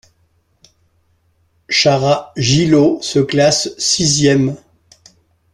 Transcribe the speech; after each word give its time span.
Shara 1.69 2.31
Gillow 2.35 2.97
se 3.03 3.19
classe 3.19 3.77
sixième. 3.77 4.57